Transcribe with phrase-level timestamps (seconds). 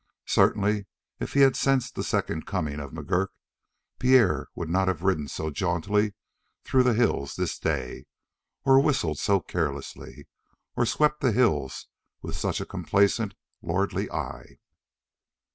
[0.25, 0.87] Certainly
[1.19, 3.27] if he had sensed the second coming of McGurk,
[3.99, 6.15] Pierre would not have ridden so jauntily
[6.63, 8.07] through the hills this day,
[8.65, 10.27] or whistled so carelessly,
[10.75, 11.85] or swept the hills
[12.23, 14.57] with such a complacent, lordly eye.